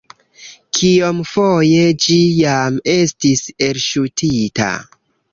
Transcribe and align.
Kiomfoje 0.77 1.83
ĝi 2.05 2.15
jam 2.37 2.79
estis 2.93 3.43
elŝutita? 3.67 4.71